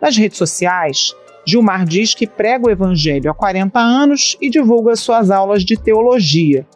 [0.00, 1.14] Nas redes sociais,
[1.46, 6.66] Gilmar diz que prega o evangelho há 40 anos e divulga suas aulas de teologia.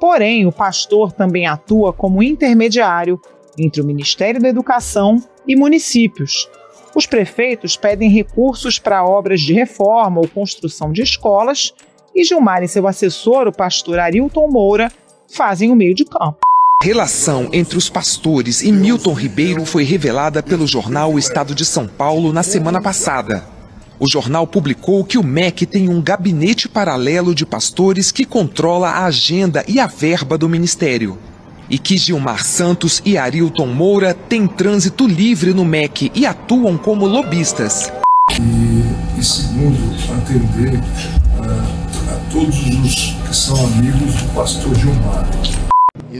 [0.00, 3.20] Porém, o pastor também atua como intermediário
[3.58, 6.48] entre o Ministério da Educação e municípios.
[6.94, 11.74] Os prefeitos pedem recursos para obras de reforma ou construção de escolas
[12.14, 14.90] e Gilmar e seu assessor, o pastor Arilton Moura,
[15.28, 16.47] fazem o meio de campo.
[16.80, 21.88] A relação entre os pastores e Milton Ribeiro foi revelada pelo jornal Estado de São
[21.88, 23.44] Paulo na semana passada.
[23.98, 29.06] O jornal publicou que o MEC tem um gabinete paralelo de pastores que controla a
[29.06, 31.18] agenda e a verba do ministério.
[31.68, 37.08] E que Gilmar Santos e Arilton Moura têm trânsito livre no MEC e atuam como
[37.08, 37.92] lobistas.
[38.38, 39.80] E, e segundo,
[40.16, 40.78] atender
[41.40, 45.28] a, a todos os que são amigos do pastor Gilmar.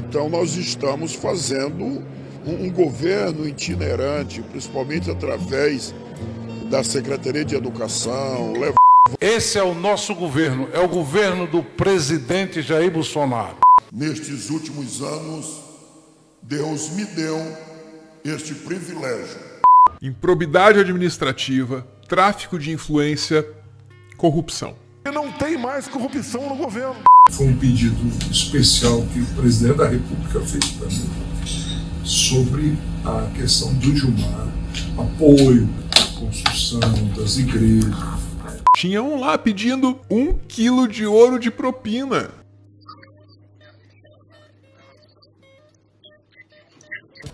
[0.08, 2.02] Então nós estamos fazendo um,
[2.46, 5.94] um governo itinerante, principalmente através
[6.70, 8.54] da Secretaria de Educação.
[9.20, 13.58] Esse é o nosso governo, é o governo do presidente Jair Bolsonaro.
[13.92, 15.60] Nestes últimos anos,
[16.40, 17.36] Deus me deu
[18.24, 19.38] este privilégio.
[20.00, 23.46] Improbidade administrativa, tráfico de influência,
[24.16, 24.74] corrupção.
[25.08, 26.96] E não tem mais corrupção no governo.
[27.30, 27.96] Foi um pedido
[28.30, 31.08] especial que o presidente da República fez para mim
[32.04, 34.48] sobre a questão do Gilmar,
[34.98, 35.66] apoio
[36.18, 36.80] construção
[37.16, 37.94] das igrejas.
[38.76, 42.28] Tinha um lá pedindo um quilo de ouro de propina.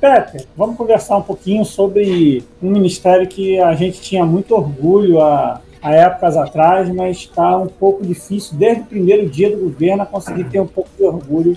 [0.00, 5.60] Pepe, vamos conversar um pouquinho sobre um ministério que a gente tinha muito orgulho há,
[5.84, 10.44] há épocas atrás, mas está um pouco difícil, desde o primeiro dia do governo, conseguir
[10.44, 11.56] ter um pouco de orgulho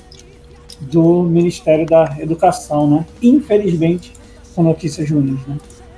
[0.81, 3.06] do Ministério da Educação, né?
[3.23, 4.11] Infelizmente,
[4.44, 5.56] são notícias ruins, né?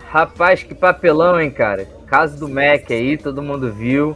[0.08, 1.88] Rapaz, que papelão, hein, cara?
[2.06, 4.16] Caso do Mac aí, todo mundo viu.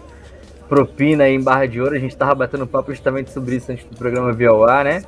[0.69, 1.95] Propina aí em Barra de Ouro.
[1.95, 4.31] A gente tava batendo papo justamente sobre isso antes do programa
[4.69, 5.03] ar, né?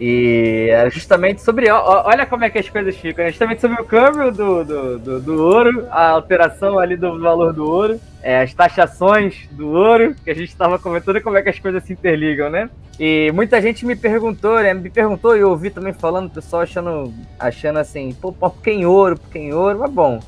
[0.00, 1.70] E era justamente sobre.
[1.70, 3.24] Olha como é que as coisas ficam.
[3.24, 3.30] Né?
[3.30, 7.70] Justamente sobre o câmbio do, do, do, do ouro, a alteração ali do valor do
[7.70, 11.58] ouro é, as taxações do ouro, que a gente estava comentando como é que as
[11.58, 12.68] coisas se interligam, né?
[12.98, 14.74] E muita gente me perguntou, né?
[14.74, 18.70] Me perguntou e eu ouvi também falando, o pessoal achando, achando assim, pô, por que
[18.70, 19.78] em ouro, por que em ouro?
[19.78, 20.20] Mas bom,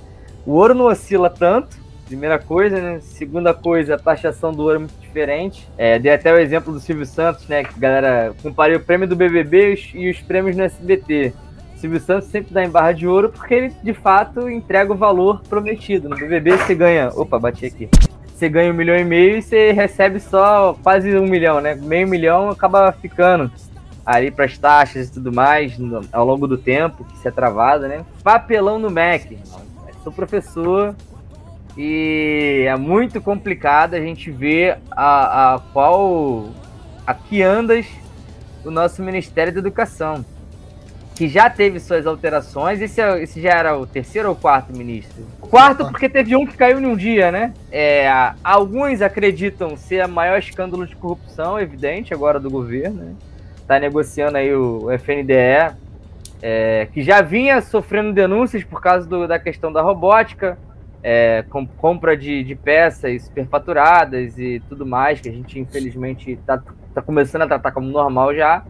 [0.46, 1.76] o ouro não oscila tanto,
[2.12, 3.00] primeira coisa, né?
[3.00, 5.66] Segunda coisa, a taxação do ouro é muito diferente.
[5.78, 7.64] É, dei até o exemplo do Silvio Santos, né?
[7.64, 11.32] Que galera comparei o prêmio do BBB e os prêmios no SBT.
[11.76, 15.40] Silvio Santos sempre dá em barra de ouro porque ele de fato entrega o valor
[15.48, 16.06] prometido.
[16.06, 17.08] No BBB você ganha.
[17.14, 17.88] Opa, bati aqui.
[18.26, 21.74] Você ganha um milhão e meio e você recebe só quase um milhão, né?
[21.74, 23.50] Meio milhão acaba ficando
[24.04, 25.78] ali para as taxas e tudo mais
[26.12, 28.04] ao longo do tempo, que se é travado, né?
[28.22, 29.38] Papelão no MEC.
[30.04, 30.94] Sou professor
[31.76, 36.50] e é muito complicado a gente ver a, a qual
[37.06, 37.86] a que andas
[38.64, 40.24] o nosso Ministério da Educação
[41.14, 42.80] que já teve suas alterações.
[42.80, 45.24] Esse, é, esse já era o terceiro ou quarto ministro?
[45.40, 47.52] Quarto, porque teve um que caiu em um dia, né?
[47.70, 48.10] É,
[48.42, 53.02] alguns acreditam ser o maior escândalo de corrupção, evidente, agora do governo.
[53.02, 53.12] Né?
[53.66, 55.76] Tá negociando aí o FNDE,
[56.42, 60.58] é, que já vinha sofrendo denúncias por causa do, da questão da robótica,
[61.02, 66.62] é, com, compra de, de peças superfaturadas e tudo mais, que a gente infelizmente está
[66.94, 68.64] tá começando a tratar como normal já.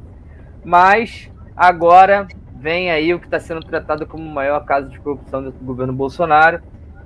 [0.65, 2.27] Mas Agora
[2.59, 5.93] vem aí o que está sendo tratado como o maior caso de corrupção do governo
[5.93, 6.61] Bolsonaro,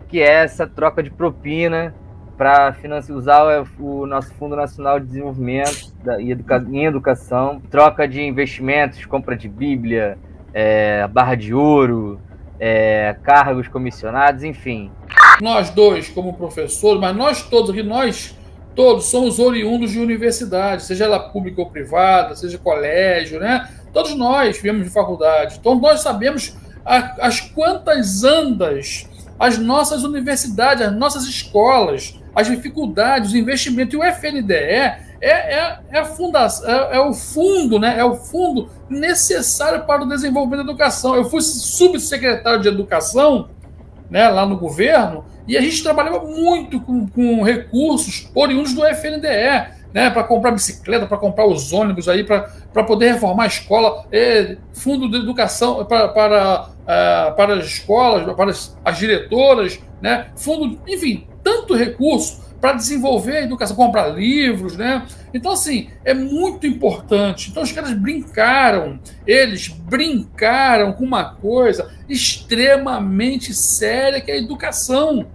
[0.09, 1.95] que é essa troca de propina
[2.39, 2.77] para
[3.11, 9.35] usar o nosso Fundo Nacional de Desenvolvimento e educa em Educação, troca de investimentos, compra
[9.35, 10.19] de Bíblia,
[10.53, 12.21] é, barra de ouro,
[12.61, 14.93] é, cargos comissionados, enfim.
[15.41, 18.35] Nós dois, como professores, mas nós todos aqui, nós
[18.75, 23.71] todos somos oriundos de universidade, seja ela pública ou privada, seja colégio, né?
[23.93, 26.55] Todos nós viemos de faculdade, então nós sabemos
[26.85, 33.95] as quantas andas as nossas universidades, as nossas escolas, as dificuldades, o investimento.
[33.95, 37.99] E o FNDE é, é, é, a fundação, é, é, o fundo, né?
[37.99, 41.15] É o fundo necessário para o desenvolvimento da educação.
[41.15, 43.49] Eu fui subsecretário de educação
[44.11, 49.77] né, lá no governo, e a gente trabalhava muito com, com recursos oriundos do FNDE
[49.97, 54.59] né, para comprar bicicleta, para comprar os ônibus aí, para poder reformar a escola, é,
[54.75, 60.79] fundo de educação para, para, uh, para as escolas, para as, as diretoras, né, fundo,
[60.87, 65.07] enfim, tanto recurso para desenvolver a educação, comprar livros, né?
[65.33, 67.51] Então, assim, é muito importante.
[67.51, 75.27] Então, os caras brincaram, eles brincaram com uma coisa extremamente séria que é a educação.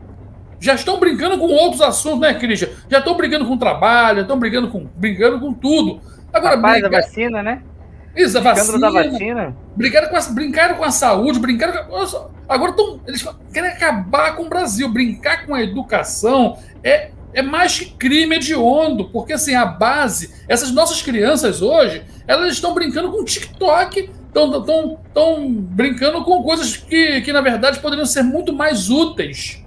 [0.59, 2.69] já estão brincando com outros assuntos, né, Christian?
[2.89, 6.01] Já estão brigando com o trabalho, já estão brigando com, brigando com tudo.
[6.31, 7.00] Agora, Rapaz, brigar...
[7.00, 7.62] a vacina, né?
[8.15, 8.79] Isso, a vacina.
[8.79, 9.56] da vacina.
[9.75, 12.31] Brincaram com, a, brincaram com a saúde, brincaram com.
[12.51, 14.89] Agora tão, eles querem acabar com o Brasil.
[14.89, 20.69] Brincar com a educação é, é mais que crime hediondo, porque assim, a base, essas
[20.69, 27.39] nossas crianças hoje, elas estão brincando com TikTok, estão brincando com coisas que, que, na
[27.39, 29.63] verdade, poderiam ser muito mais úteis.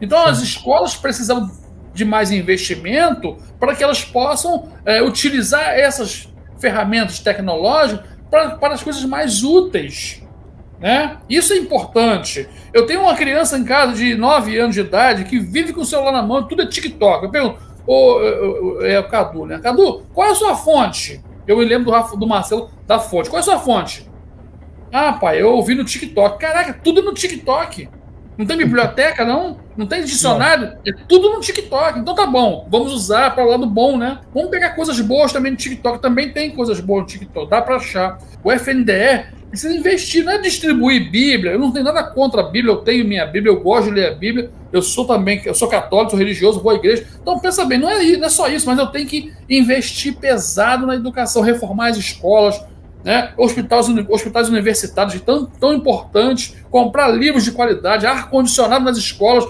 [0.00, 1.50] Então, as escolas precisam
[1.92, 8.82] de mais investimento para que elas possam é, utilizar essas ferramentas tecnológicas para, para as
[8.82, 10.22] coisas mais úteis.
[10.82, 11.18] Né?
[11.30, 12.48] Isso é importante.
[12.74, 15.84] Eu tenho uma criança em casa de 9 anos de idade que vive com o
[15.84, 17.24] celular na mão, tudo é TikTok.
[17.24, 17.58] Eu pergunto,
[18.82, 19.60] é o Cadu, né?
[19.60, 21.22] Cadu, qual é a sua fonte?
[21.46, 23.30] Eu me lembro do, do Marcelo da fonte.
[23.30, 24.10] Qual é a sua fonte?
[24.92, 26.38] Ah, pai, eu ouvi no TikTok.
[26.38, 27.88] Caraca, tudo no TikTok.
[28.36, 29.58] Não tem biblioteca, não?
[29.76, 30.72] Não tem dicionário?
[30.86, 31.98] É tudo no TikTok.
[31.98, 34.18] Então tá bom, vamos usar para o lado bom, né?
[34.34, 36.00] Vamos pegar coisas boas também no TikTok.
[36.00, 38.18] Também tem coisas boas no TikTok, dá para achar.
[38.42, 41.52] O FNDE precisa investir, não é distribuir Bíblia.
[41.52, 44.08] Eu não tenho nada contra a Bíblia, eu tenho minha Bíblia, eu gosto de ler
[44.08, 44.50] a Bíblia.
[44.72, 47.06] Eu sou também, eu sou católico, sou religioso, vou à igreja.
[47.20, 50.86] Então pensa bem, não é, não é só isso, mas eu tenho que investir pesado
[50.86, 52.64] na educação, reformar as escolas,
[53.04, 53.32] né?
[53.36, 59.46] hospitais, hospitais universitários tão, tão importantes, comprar livros de qualidade, ar-condicionado nas escolas.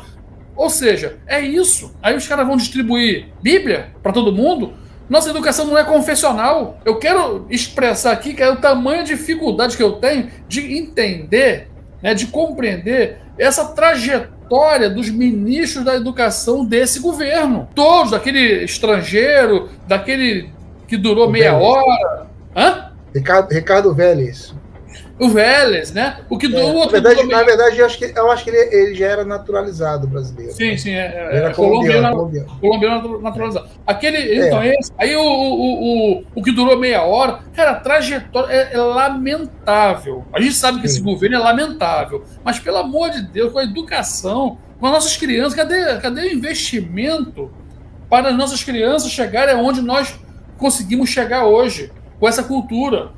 [0.57, 1.95] Ou seja, é isso.
[2.03, 4.75] Aí os caras vão distribuir Bíblia para todo mundo.
[5.09, 6.79] Nossa educação não é confessional.
[6.85, 11.69] Eu quero expressar aqui que é o tamanho de dificuldade que eu tenho de entender,
[12.03, 17.69] né, de compreender essa trajetória dos ministros da educação desse governo.
[17.75, 20.51] Todos, daquele estrangeiro, daquele
[20.87, 22.27] que durou meia hora.
[22.55, 22.92] Hã?
[23.15, 24.55] Ricardo, Ricardo Vélez.
[25.19, 26.19] O Vélez, né?
[26.29, 27.01] O que do é, outro.
[27.01, 30.07] Na verdade, na verdade eu acho que, eu acho que ele, ele já era naturalizado
[30.07, 30.53] brasileiro.
[30.53, 30.91] Sim, sim.
[30.91, 33.69] É, é, era colombiano, colombiano, colombiano naturalizado.
[33.87, 34.17] Aquele.
[34.17, 34.47] É.
[34.47, 38.75] Então, esse, aí o, o, o, o que durou meia hora, cara, a trajetória é,
[38.75, 40.25] é lamentável.
[40.33, 40.95] A gente sabe que sim.
[40.95, 42.25] esse governo é lamentável.
[42.43, 46.33] Mas, pelo amor de Deus, com a educação, com as nossas crianças, cadê, cadê o
[46.33, 47.51] investimento
[48.11, 50.19] para as nossas crianças chegarem aonde nós
[50.59, 51.93] conseguimos chegar hoje?
[52.23, 53.11] Com essa cultura,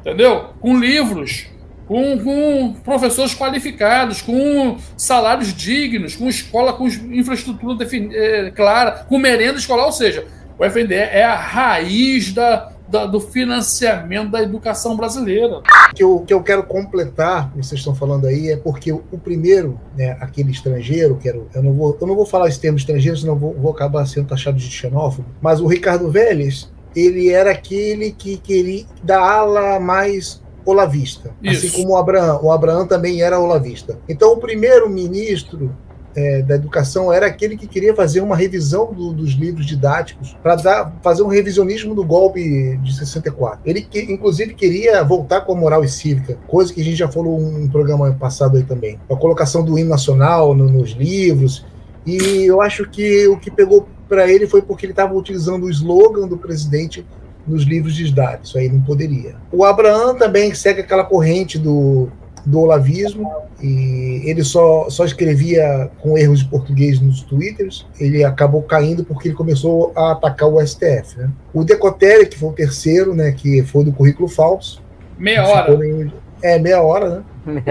[0.00, 0.50] entendeu?
[0.60, 1.48] Com livros,
[1.88, 9.58] com, com professores qualificados, com salários dignos, com escola, com infraestrutura é, clara, com merenda
[9.58, 10.24] escolar, ou seja,
[10.56, 15.56] o FNDE é a raiz da, da, do financiamento da educação brasileira.
[15.90, 19.02] O que eu, que eu quero completar, que vocês estão falando aí, é porque o,
[19.10, 22.60] o primeiro, né, aquele estrangeiro, que era, eu, não vou, eu não vou falar esse
[22.60, 27.30] termo estrangeiro, senão vou, vou acabar sendo taxado de xenófobo, mas o Ricardo Vélez, ele
[27.30, 31.66] era aquele que queria da ala mais olavista, assim Isso.
[31.66, 32.40] assim como o Abraão.
[32.42, 33.98] O Abraão também era olavista.
[34.08, 35.74] Então, o primeiro ministro
[36.14, 40.92] é, da educação era aquele que queria fazer uma revisão do, dos livros didáticos para
[41.02, 43.60] fazer um revisionismo do golpe de 64.
[43.64, 47.08] Ele, que, inclusive, queria voltar com a moral e cívica, coisa que a gente já
[47.08, 48.98] falou um programa passado aí também.
[49.10, 51.64] A colocação do hino nacional no, nos livros.
[52.04, 55.70] E eu acho que o que pegou para ele foi porque ele estava utilizando o
[55.70, 57.04] slogan do presidente
[57.46, 58.50] nos livros de dados.
[58.50, 59.36] Isso aí não poderia.
[59.52, 62.08] O Abraham também segue aquela corrente do,
[62.44, 67.86] do olavismo e ele só, só escrevia com erros de português nos twitters.
[67.98, 71.18] Ele acabou caindo porque ele começou a atacar o STF.
[71.18, 71.30] Né?
[71.52, 74.82] O Decotelli, que foi o terceiro, né, que foi do currículo falso.
[75.18, 75.76] Meia hora.
[75.76, 76.12] Nem...
[76.40, 77.64] É, meia hora, né?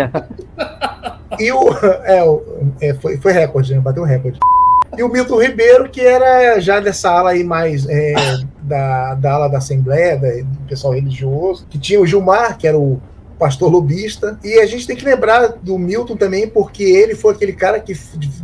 [1.40, 1.70] e o.
[2.04, 3.80] É, é, foi, foi recorde, né?
[3.80, 4.38] Bateu recorde
[4.96, 8.14] e o Milton Ribeiro, que era já dessa ala aí mais é,
[8.62, 12.78] da, da ala da Assembleia, da, do pessoal religioso, que tinha o Gilmar, que era
[12.78, 13.02] o
[13.38, 17.54] pastor lobista, e a gente tem que lembrar do Milton também, porque ele foi aquele
[17.54, 17.94] cara que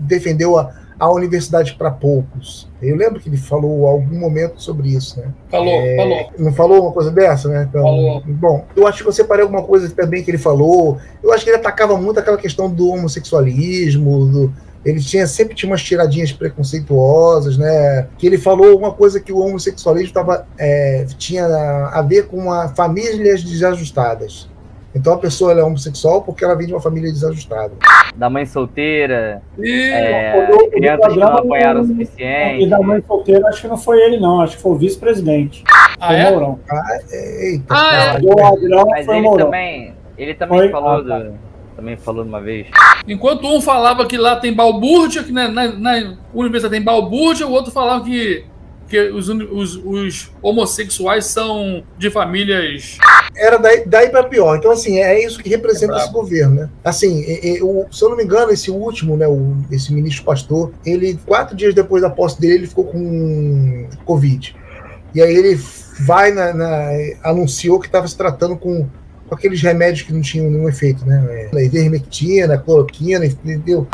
[0.01, 2.69] defendeu a, a universidade para poucos.
[2.81, 5.33] Eu lembro que ele falou algum momento sobre isso, né?
[5.49, 6.29] Falou, é, falou.
[6.37, 7.65] Não falou uma coisa dessa, né?
[7.67, 8.23] Então, falou.
[8.25, 10.97] Bom, eu acho que eu separei alguma coisa também que ele falou.
[11.23, 14.53] Eu acho que ele atacava muito aquela questão do homossexualismo, do,
[14.85, 18.07] ele tinha sempre tinha umas tiradinhas preconceituosas, né?
[18.17, 22.67] Que ele falou uma coisa que o homossexualismo tava, é, tinha a ver com a,
[22.69, 24.49] famílias desajustadas.
[24.95, 27.71] Então a pessoa é homossexual porque ela vem de uma família desajustada.
[28.15, 32.63] Da mãe solteira, é, crianças que não apanharam o suficiente.
[32.63, 34.41] E da mãe solteira, acho que não foi ele, não.
[34.41, 35.63] Acho que foi o vice-presidente.
[35.99, 36.29] Ah, foi é?
[36.29, 36.59] Mourão.
[36.69, 38.85] Ah, eita, ah, é.
[38.85, 40.69] Mas ele também, ele também foi?
[40.69, 41.19] falou ah, tá.
[41.19, 41.52] do
[41.83, 42.67] também falou uma vez.
[43.05, 47.51] Enquanto um falava que lá tem balbúrdia, que na, na, na universidade tem balbúrdia, o
[47.51, 48.45] outro falava que,
[48.87, 52.97] que os, os, os homossexuais são de famílias
[53.35, 54.55] era daí, daí para pior.
[54.55, 56.69] Então, assim, é isso que representa é esse governo, né?
[56.83, 57.25] Assim,
[57.61, 61.55] o, se eu não me engano, esse último, né, o, esse ministro pastor, ele, quatro
[61.55, 64.55] dias depois da posse dele, ele ficou com Covid.
[65.13, 65.59] E aí ele
[65.99, 66.89] vai na, na
[67.23, 68.87] anunciou que estava se tratando com,
[69.27, 71.49] com aqueles remédios que não tinham nenhum efeito, né?
[71.53, 73.87] É, ivermectina, cloroquina, entendeu?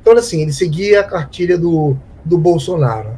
[0.00, 3.10] Então, assim, ele seguia a cartilha do, do Bolsonaro.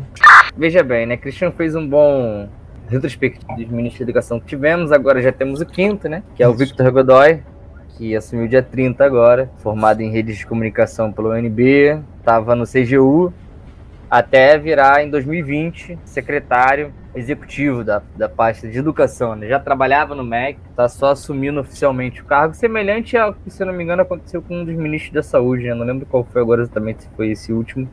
[0.57, 1.17] Veja bem, né?
[1.17, 2.49] Cristiano fez um bom
[2.89, 6.23] retrospectivo dos ministros da educação que tivemos, agora já temos o quinto, né?
[6.37, 7.41] Que é o Victor Godoy,
[7.97, 13.33] que assumiu dia 30 agora, formado em redes de comunicação pelo UNB, estava no CGU,
[14.11, 19.37] até virar em 2020 secretário executivo da, da pasta de educação.
[19.37, 19.47] Né?
[19.47, 23.73] Já trabalhava no MEC, está só assumindo oficialmente o cargo, semelhante ao que, se não
[23.73, 25.65] me engano, aconteceu com um dos ministros da saúde.
[25.65, 25.75] Né?
[25.75, 27.89] Não lembro qual foi agora exatamente, se foi esse último,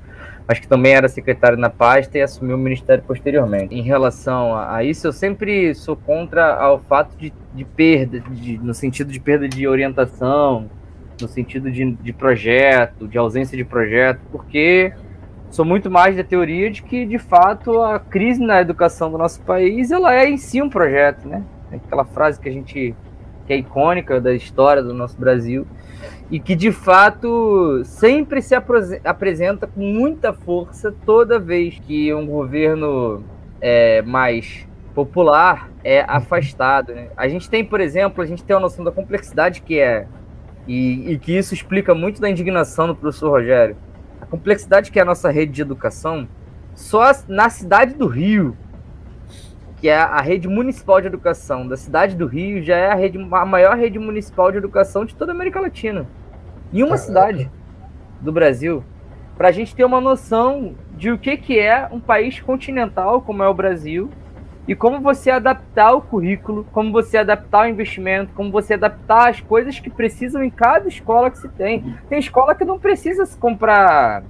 [0.48, 3.75] mas que também era secretário na pasta e assumiu o ministério posteriormente.
[3.75, 8.58] Em relação a, a isso, eu sempre sou contra ao fato de, de perda, de,
[8.58, 10.70] no sentido de perda de orientação,
[11.22, 14.91] no sentido de, de projeto, de ausência de projeto, porque
[15.51, 19.41] sou muito mais da teoria de que, de fato, a crise na educação do nosso
[19.41, 21.43] país, ela é em si um projeto, né?
[21.72, 22.96] Aquela frase que a gente
[23.46, 25.67] que é icônica da história do nosso Brasil,
[26.29, 33.24] e que de fato sempre se apresenta com muita força toda vez que um governo
[33.60, 34.65] é, mais
[34.96, 36.93] popular é afastado.
[36.93, 37.10] Né?
[37.17, 40.08] A gente tem, por exemplo, a gente tem uma noção da complexidade que é,
[40.67, 43.90] e, e que isso explica muito da indignação do professor Rogério, a
[44.32, 46.26] complexidade que é a nossa rede de educação,
[46.74, 48.56] só na cidade do Rio,
[49.76, 53.18] que é a rede municipal de educação da cidade do Rio, já é a, rede,
[53.20, 56.08] a maior rede municipal de educação de toda a América Latina.
[56.72, 57.52] Em uma cidade
[58.22, 58.82] do Brasil,
[59.38, 63.44] para a gente ter uma noção de o que, que é um país continental como
[63.44, 64.10] é o Brasil
[64.68, 69.41] e como você adaptar o currículo, como você adaptar o investimento, como você adaptar as
[69.41, 71.96] coisas que precisam em cada escola que se tem.
[72.08, 74.24] Tem escola que não precisa se comprar.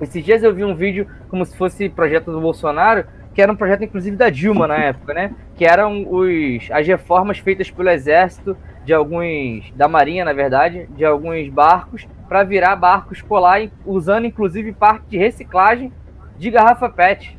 [0.00, 3.56] Esses dias eu vi um vídeo como se fosse projeto do Bolsonaro, que era um
[3.56, 5.32] projeto inclusive da Dilma na época, né?
[5.56, 11.04] Que eram os, as reformas feitas pelo Exército de alguns da Marinha, na verdade, de
[11.04, 15.92] alguns barcos para virar barco escolar, usando inclusive parte de reciclagem
[16.36, 17.38] de garrafa PET,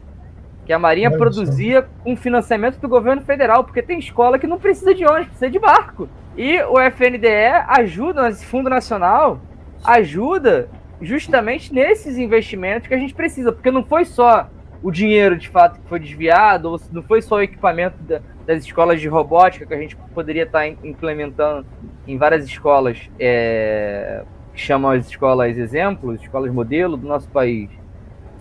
[0.65, 4.57] que a Marinha Olha produzia com financiamento do governo federal, porque tem escola que não
[4.57, 6.09] precisa de ônibus, precisa de barco.
[6.37, 7.27] E o FNDE
[7.67, 9.39] ajuda, esse Fundo Nacional
[9.83, 10.69] ajuda
[11.01, 14.49] justamente nesses investimentos que a gente precisa, porque não foi só
[14.81, 18.63] o dinheiro de fato que foi desviado, ou não foi só o equipamento da, das
[18.63, 21.65] escolas de robótica que a gente poderia estar implementando
[22.07, 27.69] em várias escolas, é, que chamam as escolas exemplos, escolas modelo do nosso país.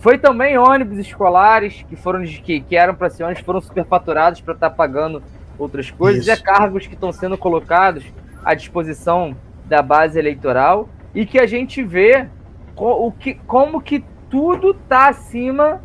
[0.03, 4.53] Foi também ônibus escolares que foram que, que eram para ser ônibus, foram superfaturados para
[4.53, 5.23] estar pagando
[5.57, 6.29] outras coisas, Isso.
[6.29, 8.03] e é cargos que estão sendo colocados
[8.43, 9.33] à disposição
[9.63, 12.27] da base eleitoral e que a gente vê
[12.75, 15.81] o que, como que tudo está acima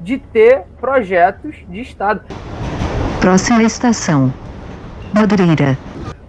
[0.00, 2.22] de ter projetos de Estado.
[3.20, 4.32] Próxima estação:
[5.12, 5.76] Madureira.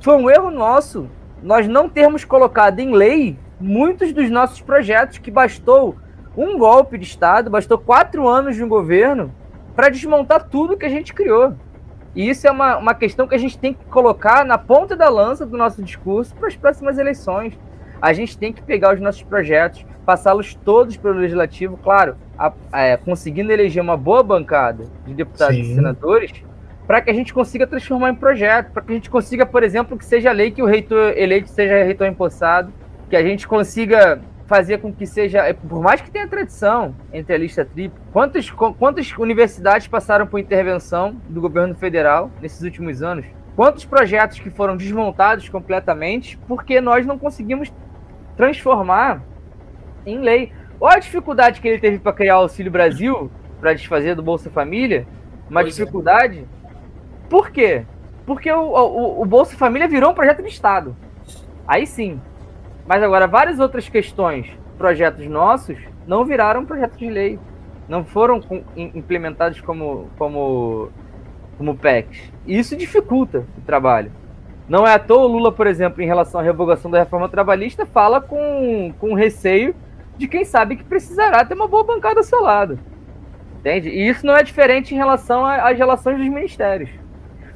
[0.01, 1.09] Foi um erro nosso
[1.41, 5.95] nós não termos colocado em lei muitos dos nossos projetos que bastou
[6.41, 9.29] um golpe de Estado, bastou quatro anos de um governo
[9.75, 11.53] para desmontar tudo que a gente criou.
[12.15, 15.09] E isso é uma, uma questão que a gente tem que colocar na ponta da
[15.09, 17.59] lança do nosso discurso para as próximas eleições.
[18.01, 22.81] A gente tem que pegar os nossos projetos, passá-los todos pelo legislativo, claro, a, a,
[22.81, 25.61] é, conseguindo eleger uma boa bancada de deputados Sim.
[25.61, 26.31] e senadores,
[26.87, 29.97] para que a gente consiga transformar em projeto, para que a gente consiga, por exemplo,
[29.97, 32.71] que seja lei que o reitor eleito seja reitor empossado,
[33.09, 37.35] que a gente consiga fazer com que seja, é, por mais que tenha tradição entre
[37.35, 43.27] a lista tríplice, quantas, quantas universidades passaram por intervenção do governo federal nesses últimos anos?
[43.55, 47.71] Quantos projetos que foram desmontados completamente porque nós não conseguimos
[48.35, 49.21] transformar
[50.03, 50.51] em lei?
[50.81, 53.29] Olha a dificuldade que ele teve para criar o Auxílio Brasil,
[53.59, 55.05] para desfazer do Bolsa Família,
[55.47, 55.77] uma pois é.
[55.77, 56.39] dificuldade.
[56.39, 56.69] É.
[57.29, 57.85] Por quê?
[58.25, 60.97] Porque o, o, o Bolsa Família virou um projeto de Estado.
[61.67, 62.19] Aí sim,
[62.89, 65.77] mas agora, várias outras questões, projetos nossos,
[66.07, 67.37] não viraram projetos de lei.
[67.87, 68.41] Não foram
[68.75, 70.89] implementados como, como,
[71.55, 72.33] como PECs.
[72.47, 74.11] E isso dificulta o trabalho.
[74.67, 77.85] Não é à toa o Lula, por exemplo, em relação à revogação da reforma trabalhista,
[77.85, 79.75] fala com, com receio
[80.17, 82.79] de quem sabe que precisará ter uma boa bancada ao seu lado.
[83.59, 83.89] Entende?
[83.89, 86.89] E isso não é diferente em relação às relações dos ministérios.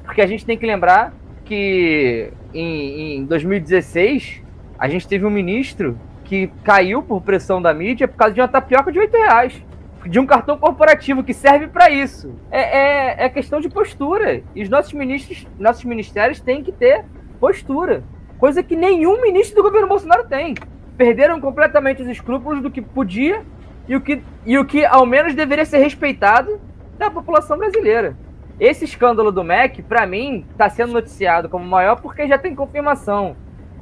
[0.04, 1.12] Porque a gente tem que lembrar
[1.44, 4.43] que em, em 2016
[4.78, 8.48] a gente teve um ministro que caiu por pressão da mídia por causa de uma
[8.48, 9.66] tapioca de 8 reais.
[10.06, 12.36] de um cartão corporativo que serve para isso.
[12.52, 14.44] É, é, é, questão de postura.
[14.54, 17.06] E os nossos ministros, nossos ministérios têm que ter
[17.40, 18.04] postura.
[18.38, 20.56] Coisa que nenhum ministro do governo Bolsonaro tem.
[20.98, 23.44] Perderam completamente os escrúpulos do que podia
[23.88, 26.60] e o que, e o que ao menos deveria ser respeitado
[26.98, 28.18] da população brasileira.
[28.60, 33.36] Esse escândalo do MEC, para mim, está sendo noticiado como maior porque já tem confirmação.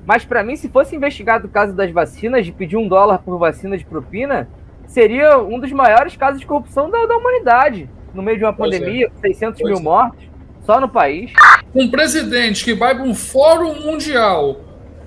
[0.06, 3.38] Mas para mim, se fosse investigado o caso das vacinas, de pedir um dólar por
[3.38, 4.48] vacina de propina,
[4.88, 7.90] seria um dos maiores casos de corrupção da, da humanidade.
[8.14, 9.28] No meio de uma pois pandemia, é.
[9.28, 9.84] 600 pois mil é.
[9.84, 10.30] mortes,
[10.66, 11.32] só no país.
[11.74, 14.60] Um presidente que vai para um fórum mundial,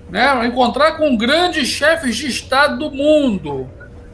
[0.08, 3.68] né, encontrar com grandes chefes de Estado do mundo,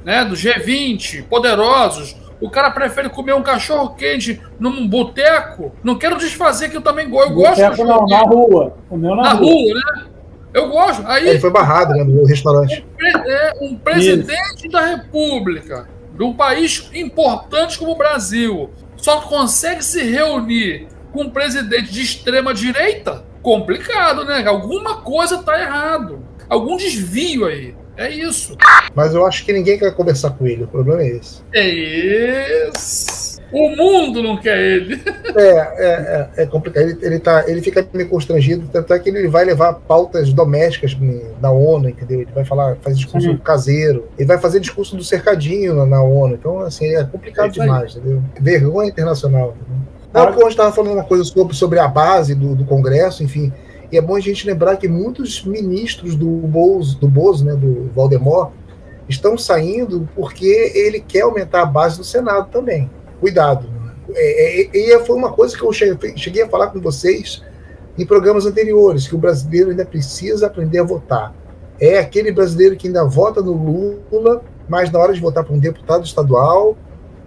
[0.05, 5.73] né, do G20, poderosos, o cara prefere comer um cachorro quente num boteco.
[5.85, 7.31] Não quero desfazer que eu também gosto.
[7.31, 8.77] Eu gosto de cachorro não, na rua.
[8.91, 9.53] na, na rua.
[9.53, 10.10] rua, né?
[10.53, 11.07] Eu gosto.
[11.07, 12.85] Aí, Ele foi barrado né, no restaurante.
[13.01, 14.69] Um, é, um presidente Isso.
[14.69, 21.31] da República, de um país importante como o Brasil, só consegue se reunir com um
[21.31, 23.25] presidente de extrema direita?
[23.43, 24.45] Complicado, né?
[24.47, 26.23] Alguma coisa tá errado.
[26.49, 27.75] Algum desvio aí.
[27.97, 28.57] É isso.
[28.95, 30.65] Mas eu acho que ninguém quer conversar com ele.
[30.65, 31.43] O problema é esse.
[31.53, 33.30] É isso.
[33.53, 35.01] O mundo não quer ele.
[35.37, 36.83] É, é, é, é complicado.
[36.83, 40.97] Ele, ele, tá, ele fica meio constrangido, tanto é que ele vai levar pautas domésticas
[41.41, 42.21] da ONU, entendeu?
[42.21, 43.39] Ele vai falar, fazer discurso uhum.
[43.39, 46.35] caseiro, ele vai fazer discurso do cercadinho na, na ONU.
[46.35, 48.23] Então, assim, é complicado é demais, entendeu?
[48.41, 49.55] Vergonha internacional.
[49.57, 49.91] Entendeu?
[50.13, 53.53] Não, a gente estava falando uma coisa sobre, sobre a base do, do Congresso, enfim.
[53.93, 57.91] E é bom a gente lembrar que muitos ministros do Bozo, do Bozo, né, do
[57.95, 58.51] Valdemar,
[59.09, 62.89] estão saindo porque ele quer aumentar a base do Senado também.
[63.21, 63.69] Cuidado.
[64.15, 67.43] É, é, e foi uma coisa que eu cheguei a falar com vocês
[67.97, 71.35] em programas anteriores, que o brasileiro ainda precisa aprender a votar.
[71.79, 75.59] É aquele brasileiro que ainda vota no Lula, mas na hora de votar para um
[75.59, 76.77] deputado estadual,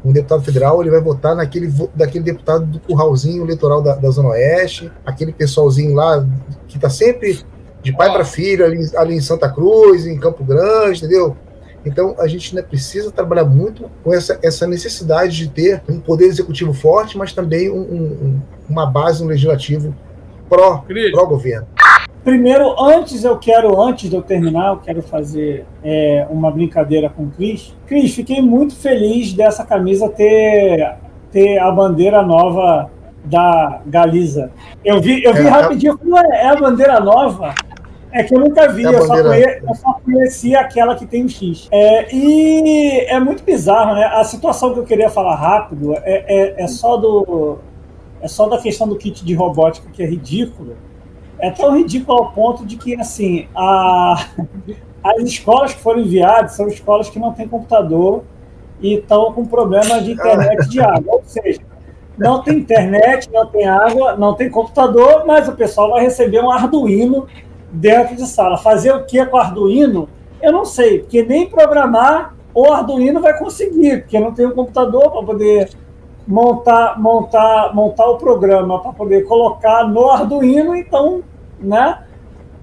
[0.03, 4.29] um deputado federal, ele vai votar naquele daquele deputado do curralzinho eleitoral da, da Zona
[4.29, 6.27] Oeste, aquele pessoalzinho lá
[6.67, 7.39] que está sempre
[7.81, 11.37] de pai para filho ali, ali em Santa Cruz, em Campo Grande, entendeu?
[11.85, 16.25] Então, a gente ainda precisa trabalhar muito com essa, essa necessidade de ter um poder
[16.25, 19.93] executivo forte, mas também um, um, uma base no legislativo
[20.49, 21.67] pró-governo.
[21.75, 27.09] Pró Primeiro, antes eu quero, antes de eu terminar, eu quero fazer é, uma brincadeira
[27.09, 27.75] com o Cris.
[27.85, 30.95] Cris, fiquei muito feliz dessa camisa ter,
[31.31, 32.89] ter a bandeira nova
[33.25, 34.51] da Galiza.
[34.85, 35.99] Eu vi, eu vi é, rapidinho,
[36.31, 37.53] é, é a bandeira nova?
[38.13, 41.25] É que eu nunca vi, é eu, só conhecia, eu, só conhecia aquela que tem
[41.25, 41.67] o X.
[41.71, 44.05] É, e é muito bizarro, né?
[44.05, 47.57] A situação que eu queria falar rápido é, é, é, só do.
[48.21, 50.77] É só da questão do kit de robótica que é ridículo.
[51.39, 54.27] É tão ridículo ao ponto de que, assim, a,
[55.03, 58.23] as escolas que foram enviadas são escolas que não têm computador
[58.79, 61.15] e estão com problema de internet de água.
[61.15, 61.61] Ou seja,
[62.15, 66.51] não tem internet, não tem água, não tem computador, mas o pessoal vai receber um
[66.51, 67.25] Arduino
[67.73, 68.57] dentro de sala.
[68.57, 70.07] Fazer o que com Arduino?
[70.41, 75.11] Eu não sei, porque nem programar o Arduino vai conseguir, porque não tem um computador
[75.11, 75.69] para poder
[76.27, 81.23] montar, montar, montar o programa para poder colocar no Arduino, então,
[81.59, 81.99] né?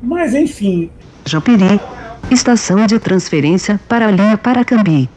[0.01, 0.91] Mas enfim.
[1.27, 1.81] Japiri,
[2.31, 5.11] estação de transferência para a linha Paracambi.